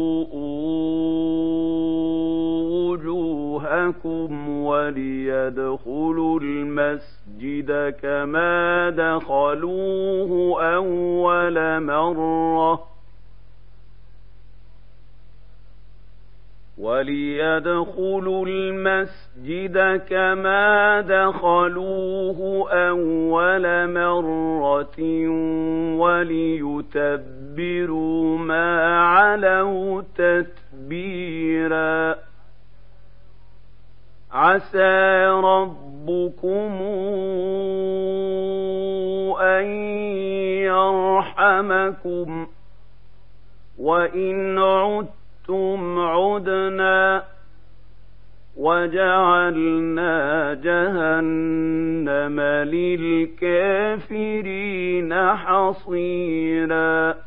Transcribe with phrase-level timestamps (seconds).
[3.97, 4.29] لكم
[4.63, 12.97] وليدخلوا المسجد كما دخلوه أول مرة
[16.77, 19.77] وليدخلوا المسجد
[20.09, 24.87] كما دخلوه أول مرة
[25.99, 32.16] وليتبروا ما علوا تتبيراً
[34.37, 36.71] عسى ربكم
[39.41, 39.65] أن
[42.05, 42.29] يرحمكم
[43.79, 47.23] وإن عدتم عدنا
[48.57, 52.39] وجعلنا جهنم
[52.71, 57.26] للكافرين حصيراً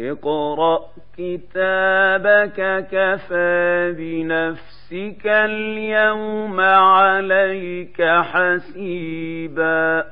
[0.00, 0.80] اقرأ
[1.18, 10.04] كتابك كفى بنفسك اليوم عليك حسيبا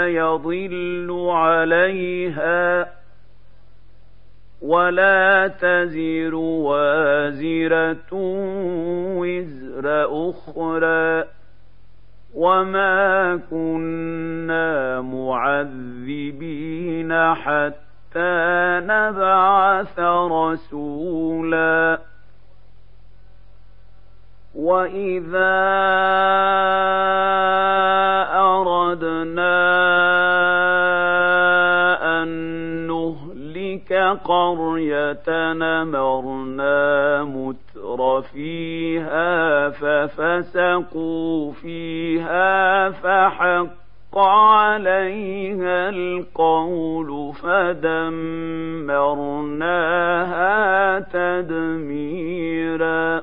[0.09, 2.87] يضل عليها
[4.63, 8.07] ولا تزر وازرة
[9.19, 9.85] وزر
[10.31, 11.25] أخرى
[12.35, 19.99] وما كنا معذبين حتى نبعث
[20.31, 22.01] رسولا
[24.55, 25.59] واذا
[28.35, 29.50] اردنا
[34.15, 48.89] قرية نمرنا متر فيها ففسقوا فيها فحق عليها القول فدمرناها
[50.99, 53.23] تدميراً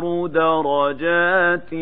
[0.00, 1.72] يرفع درجات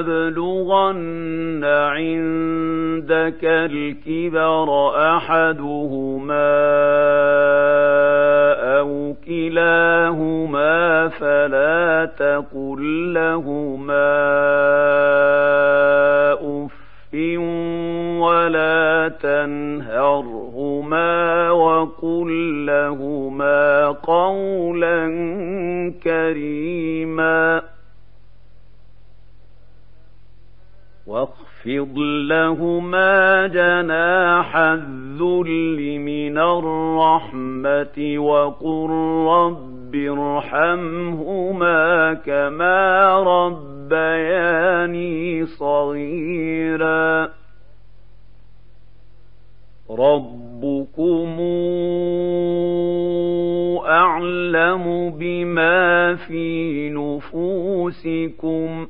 [0.00, 6.50] يبلغن عندك الكبر أحدهما
[8.78, 14.20] أو كلاهما فلا تقل لهما
[16.64, 16.70] أف
[18.24, 25.06] ولا تنهرهما وقل لهما قولا
[26.04, 27.59] كريما
[31.78, 31.98] واخفض
[32.28, 38.90] لهما جناح الذل من الرحمة وقل
[39.44, 47.28] رب ارحمهما كما ربياني صغيرا
[49.90, 51.36] ربكم
[53.90, 58.86] أعلم بما في نفوسكم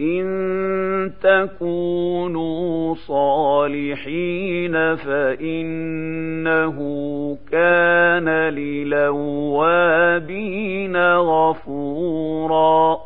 [0.00, 6.76] إن تكونوا صالحين فإنه
[7.52, 12.98] كان للوابين غفورا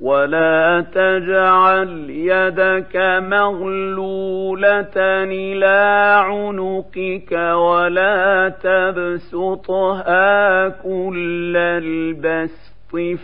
[0.00, 12.78] ولا تجعل يدك مغلوله الى عنقك ولا تبسطها كل البسط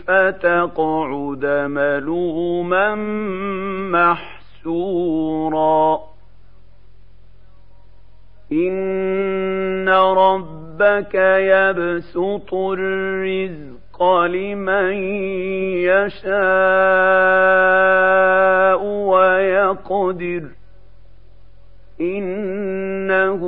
[0.07, 2.95] فتقعد ملوما
[4.65, 5.99] محسورا
[8.51, 14.93] ان ربك يبسط الرزق الحق لمن
[15.87, 20.43] يشاء ويقدر
[22.01, 23.41] انه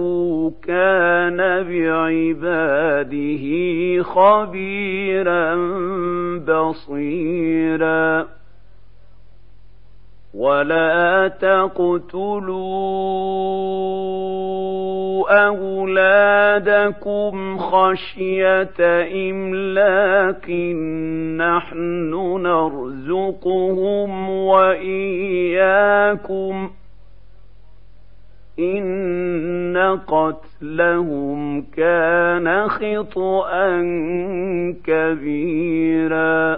[0.67, 3.07] كان بعباده
[4.03, 5.55] خبيرا
[6.37, 8.37] بصيرا
[10.38, 12.98] ولا تقتلوا
[15.48, 18.79] أولادكم خشية
[19.32, 20.50] إملاق
[21.41, 22.12] نحن
[22.44, 26.70] نرزقهم وإياكم
[28.60, 33.67] إن قتلهم كان خطأ
[34.86, 36.58] كبيراً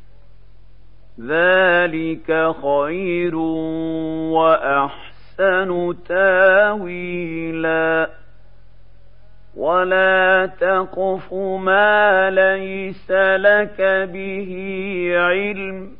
[1.26, 3.36] ذلك خير
[4.36, 8.10] وأحسن تاويلا
[9.56, 14.56] ولا تقف ما ليس لك به
[15.16, 15.92] علم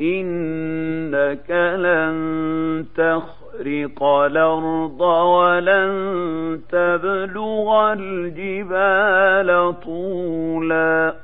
[0.00, 11.14] إنك لن تخ تخرق الأرض ولن تبلغ الجبال طولا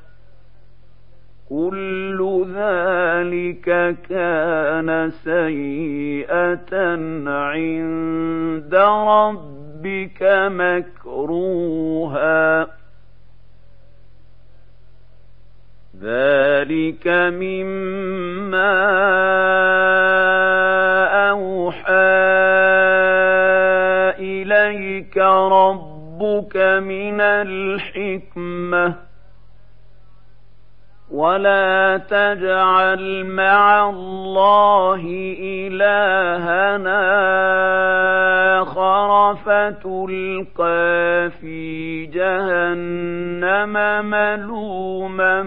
[1.49, 6.75] كل ذلك كان سيئة
[7.31, 12.67] عند ربك مكروها
[16.03, 18.85] ذلك مما
[25.53, 28.95] ربك من الحكمة
[31.11, 35.01] ولا تجعل مع الله
[35.41, 37.03] إلهنا
[38.63, 43.73] آخر فتلقى في جهنم
[44.09, 45.43] ملوما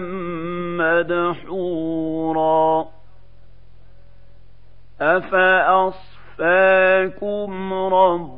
[0.78, 2.86] مدحورا
[5.00, 8.37] أفأصفاكم رب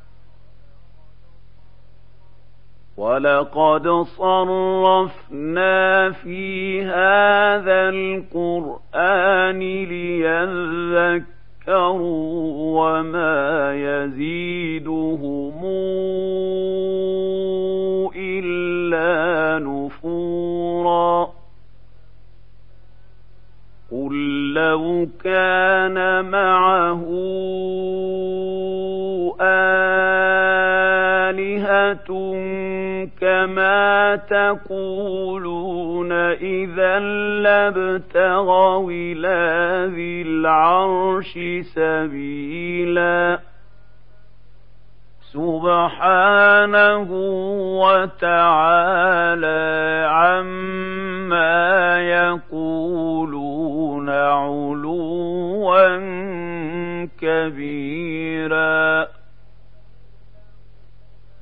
[3.01, 3.87] ولقد
[4.17, 11.21] صرفنا في هذا القرآن ليذكروا
[12.79, 15.61] وما يزيدهم
[18.15, 19.23] إلا
[19.65, 21.29] نفورا
[23.91, 26.40] قل لو كان ما
[34.51, 36.11] يقولون
[36.41, 36.99] إذا
[37.43, 39.35] لابتغوا إلى
[39.95, 41.39] ذي العرش
[41.75, 43.39] سبيلا
[45.33, 47.07] سبحانه
[47.79, 49.63] وتعالى
[50.09, 55.81] عما يقولون علوا
[57.21, 59.07] كبيرا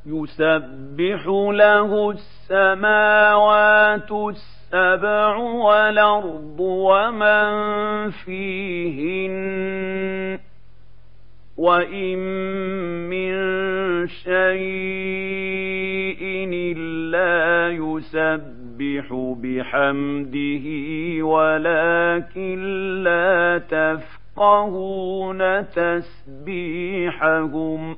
[0.05, 7.49] يسبح له الس السماوات السبع والأرض ومن
[8.11, 9.39] فيهن
[11.57, 12.17] وإن
[13.09, 13.35] من
[14.07, 14.57] شيء
[16.53, 20.65] إلا يسبح بحمده
[21.25, 22.63] ولكن
[23.03, 27.97] لا تفقهون تسبيحهم ۖ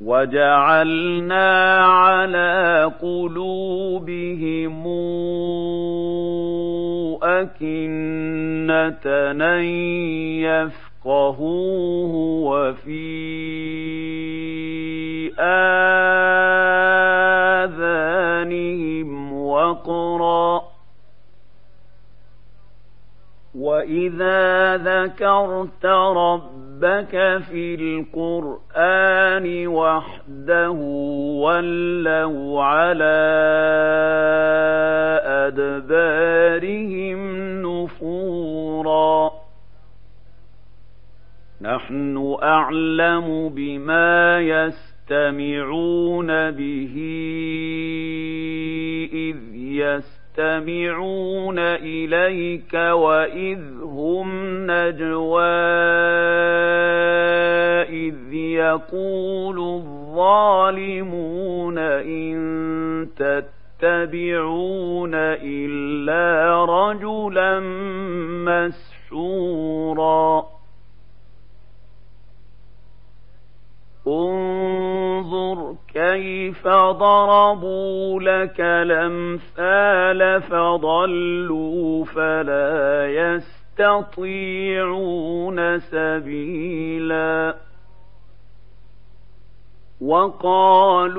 [0.00, 4.84] وجعلنا على قلوبهم
[7.22, 9.06] أكنة
[9.56, 9.62] أن
[11.04, 12.12] يفقهوه
[12.44, 13.06] وفي
[17.70, 20.62] آذانهم وقرا
[23.58, 27.16] وإذا ذكرت رب ربك
[27.50, 30.70] في القرآن وحده
[31.40, 33.30] ولوا على
[35.24, 37.18] أدبارهم
[37.62, 39.30] نفورا
[41.62, 46.94] نحن أعلم بما يستمعون به
[49.12, 54.30] إذ يستمعون يستمعون إليك وإذ هم
[54.66, 55.42] نجوى
[57.88, 67.60] إذ يقول الظالمون إن تتبعون إلا رجلا
[68.44, 70.55] مسحورا
[74.08, 83.10] انظر كيف ضربوا لك الامثال فضلوا فلا
[83.76, 87.54] يستطيعون سبيلا
[90.00, 91.16] وقالوا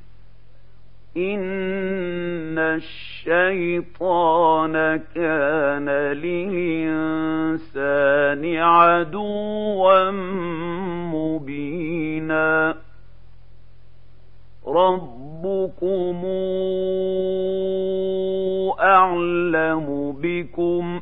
[1.16, 4.72] إن الشيطان
[5.14, 10.10] كان للإنسان عدوا
[11.12, 12.74] مبينا
[14.68, 16.22] ربكم
[18.80, 21.00] أعلم بكم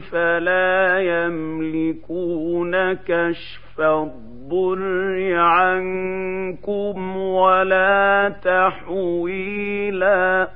[0.00, 10.48] فلا يملكون كشف الضر عنكم ولا تحويلا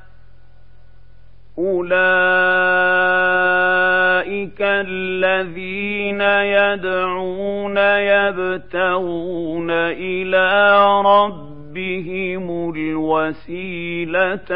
[1.58, 14.50] أولئك الذين يدعون يبتغون إلى رب ربهم الوسيلة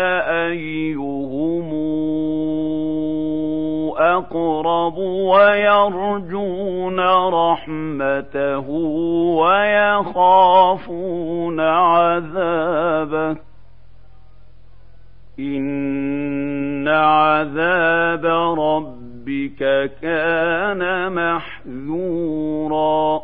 [0.51, 1.71] أيهم
[3.99, 4.97] أقرب
[5.31, 7.01] ويرجون
[7.35, 8.69] رحمته
[9.39, 13.37] ويخافون عذابه
[15.39, 18.27] إن عذاب
[18.59, 23.24] ربك كان محذوراً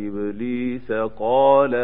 [0.09, 1.75] إبليس قال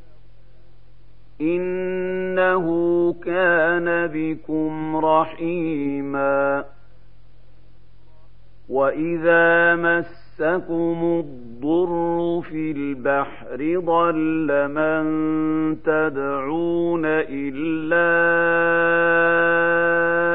[1.41, 2.65] إنه
[3.25, 6.63] كان بكم رحيما
[8.69, 15.03] وإذا مسكم الضر في البحر ضل من
[15.81, 18.11] تدعون إلا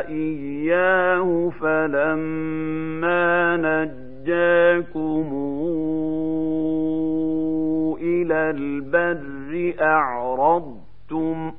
[0.09, 5.27] إياه فلما نجاكم
[8.01, 10.76] إلى البر أعرض
[11.09, 11.53] شئتم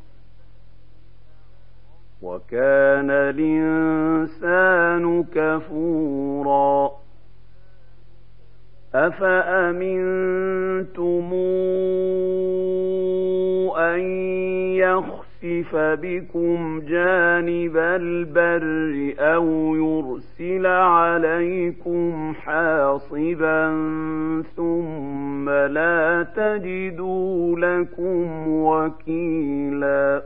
[2.21, 6.91] وكان الإنسان كفورا
[8.95, 9.83] أفأمنتم
[13.81, 13.99] أن
[14.75, 23.67] يخفوا يخسف بكم جانب البر أو يرسل عليكم حاصبا
[24.55, 30.23] ثم لا تجدوا لكم وكيلا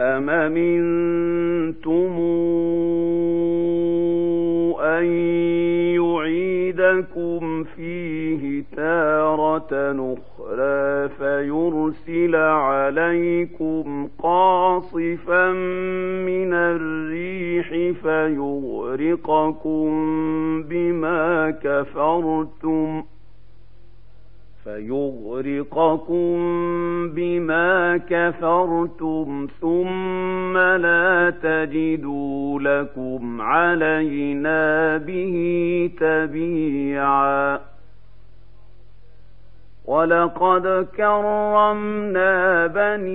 [0.00, 2.16] أم منتم
[4.80, 5.04] أن
[5.94, 10.33] يعيدكم فيه تارة أخرى
[19.24, 23.04] ليذيقكم بما كفرتم
[24.64, 26.38] فيغرقكم
[27.10, 35.34] بما كفرتم ثم لا تجدوا لكم علينا به
[36.00, 37.60] تبيعا
[39.84, 43.14] ولقد كرمنا بني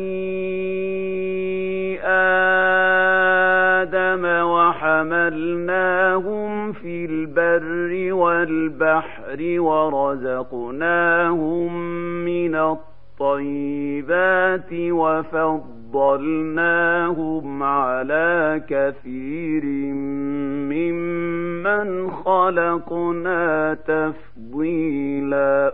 [2.05, 11.79] آدم آدم وحملناهم في البر والبحر ورزقناهم
[12.25, 19.63] من الطيبات وفضلناهم على كثير
[20.75, 25.73] ممن خلقنا تفضيلاً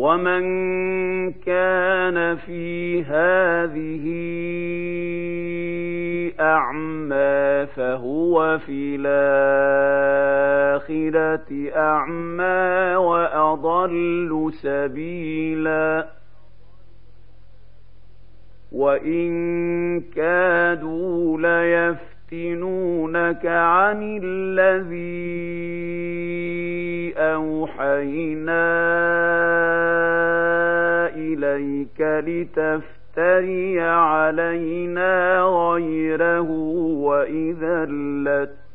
[0.00, 0.42] ومن
[1.32, 4.04] كان في هذه
[6.40, 16.06] أعمى فهو في الآخرة أعمى وأضل سبيلا
[18.72, 26.59] وإن كادوا ليفتنونك عن الذين
[27.20, 28.70] أوحينا
[31.14, 36.50] إليك لتفتري علينا غيره
[37.04, 37.84] وإذا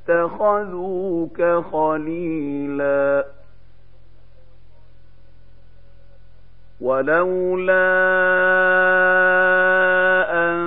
[0.09, 3.25] لاتخذوك خليلا
[6.81, 7.89] ولولا
[10.51, 10.61] أن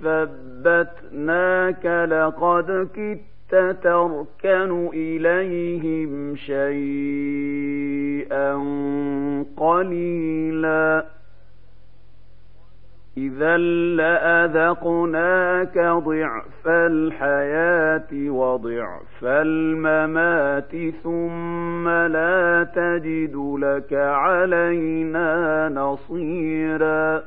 [0.00, 3.33] ثبتناك لقد كدت
[3.82, 8.52] تركن إليهم شيئا
[9.56, 11.06] قليلا
[13.16, 27.22] إذا لأذقناك ضعف الحياة وضعف الممات ثم لا تجد لك علينا نصيرا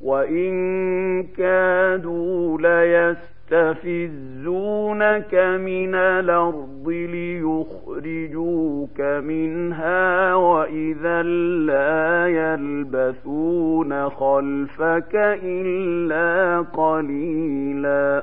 [0.00, 18.22] وإن كادوا ليستطيعون يستفزونك من الأرض ليخرجوك منها وإذا لا يلبثون خلفك إلا قليلا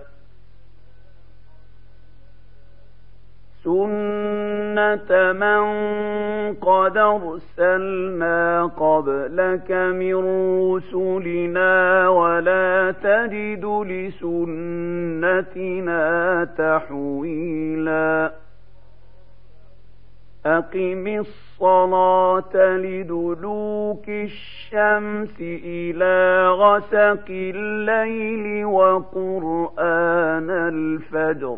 [3.63, 4.24] سنة
[5.09, 5.63] من
[6.61, 10.15] قد أرسلنا قبلك من
[10.71, 18.31] رسلنا ولا تجد لسنتنا تحويلا
[20.45, 31.57] أقم الصلاة لدلوك الشمس إلى غسق الليل وقرآن الفجر ۖ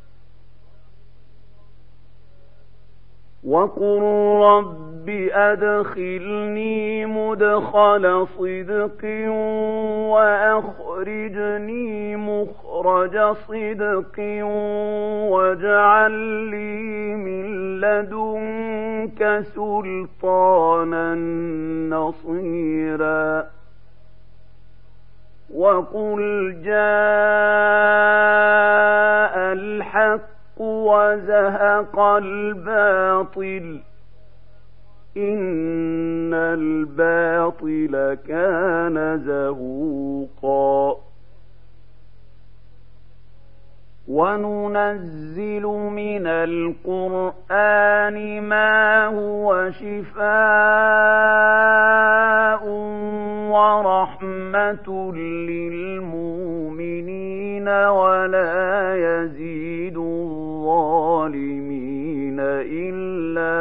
[3.47, 4.01] وقل
[4.47, 9.05] رب أدخلني مدخل صدق
[10.11, 14.19] وأخرجني مخرج صدق
[15.31, 16.11] واجعل
[16.51, 21.15] لي من لدنك سلطانا
[21.95, 23.43] نصيرا
[25.55, 30.31] وقل جاء الحق
[30.61, 33.79] وزهق الباطل
[35.17, 40.97] إن الباطل كان زهوقا
[44.07, 50.29] وننزل من القرآن ما هو شفاء
[53.51, 59.97] ورحمة للمؤمنين ولا يزيد
[60.71, 62.37] الظالمين
[62.89, 63.55] إلا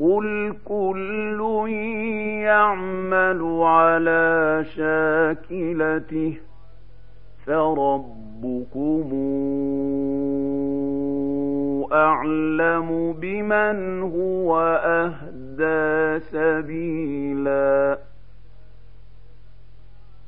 [0.00, 1.40] قل كل
[2.42, 6.38] يعمل على شاكلته
[7.44, 9.04] فربكم
[11.92, 17.98] أعلم بمن هو أهدى سبيلا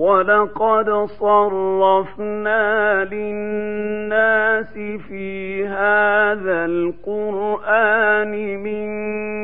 [0.00, 0.88] ولقد
[1.20, 4.72] صرفنا للناس
[5.08, 8.32] في هذا القرآن
[8.62, 8.88] من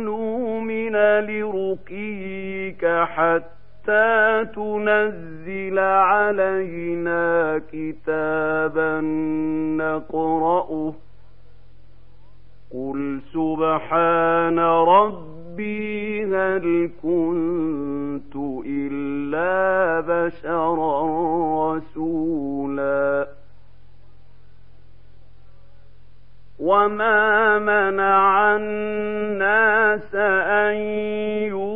[0.05, 0.93] نؤمن
[1.27, 9.01] لرقيك حتى تنزل علينا كتابا
[9.81, 10.95] نقرأه
[12.75, 16.00] قل سبحان ربي
[16.41, 18.37] بل كنت
[18.67, 21.03] إلا بشرا
[21.75, 23.29] رسولا
[26.61, 30.15] وما منع الناس
[30.45, 30.75] أن
[31.43, 31.70] يؤمنوا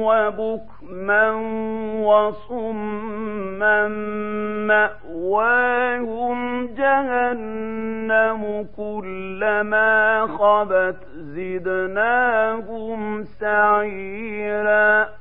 [0.01, 0.70] وبكرا
[1.11, 1.31] عُمْيًا
[2.07, 3.87] وَصُمًّا
[4.67, 15.20] مَأْوَاهُمْ جَهَنَّمُ كُلَّمَا خَبَتْ زِدْنَاهُمْ سَعِيرًا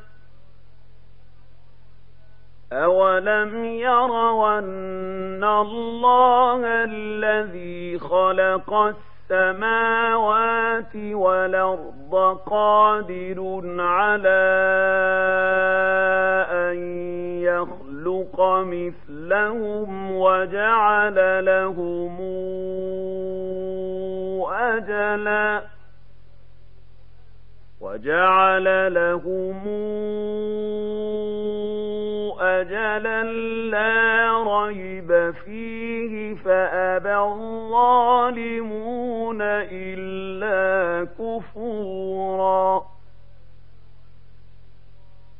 [2.72, 8.94] أولم يروا أن الله الذي خلق
[9.30, 14.48] السماوات والأرض قادر على
[16.52, 16.76] أن
[17.40, 18.99] يخلق مثل
[19.30, 22.16] لهم وجعل لهم
[24.50, 25.62] أجلا
[27.80, 29.56] وجعل لهم
[32.40, 33.22] أجلا
[33.72, 34.34] لا
[34.66, 39.38] ريب فيه فأبى الظالمون
[39.82, 42.89] إلا كفوراً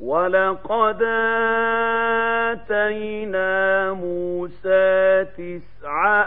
[0.00, 1.02] ولقد
[2.52, 6.22] آتينا موسى تسع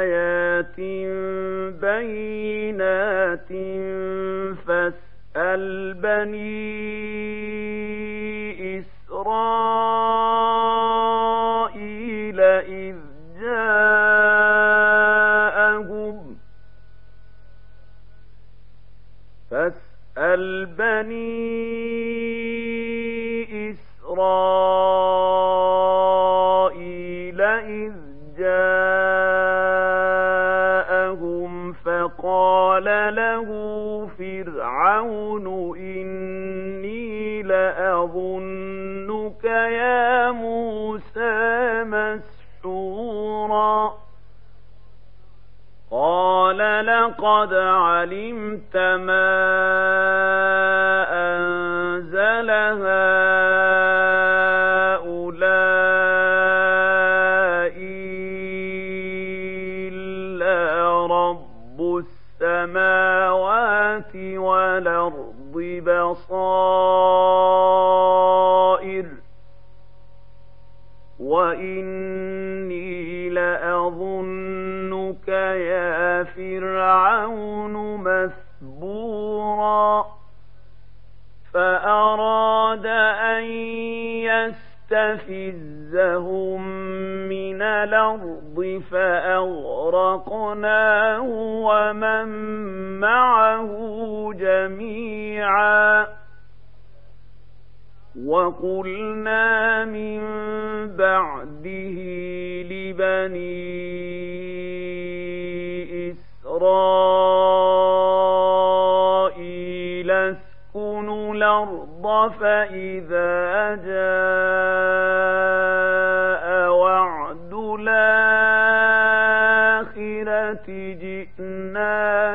[0.00, 0.80] آيات
[1.80, 3.48] بينات
[4.66, 6.48] فاسأل بني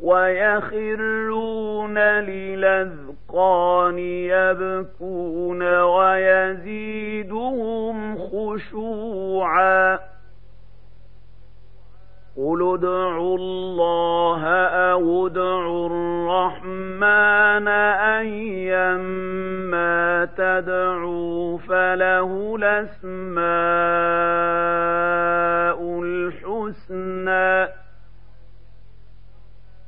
[0.00, 9.98] ويخرون للأذقان يبكون ويزيدهم خشوعا
[12.36, 14.46] قل ادعوا الله
[14.92, 17.68] أو ادعوا الرحمن
[18.18, 23.44] أيما تدعوا فله الأسماء
[26.02, 27.72] الحسنى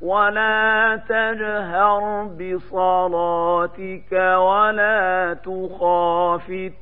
[0.00, 6.72] ولا تجهر بصلاتك ولا تخافت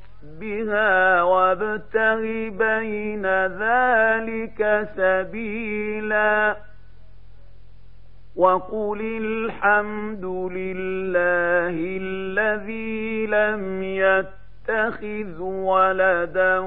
[0.40, 2.20] ربها وابتغ
[2.58, 6.56] بين ذلك سبيلا
[8.36, 16.58] وقل الحمد لله الذي لم يتق يتخذ ولدا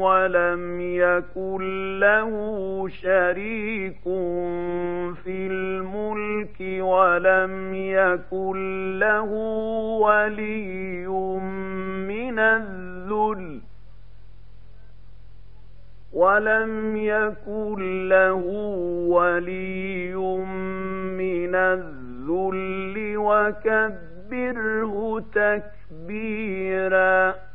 [0.00, 2.32] ولم يكن له
[3.02, 4.02] شريك
[5.24, 9.24] في الملك ولم يكن له
[10.00, 11.06] ولي
[12.08, 13.60] من الذل
[16.12, 18.42] ولم يكن له
[19.08, 25.64] ولي من الذل وكذب وتكبره
[26.90, 27.47] تكبيرا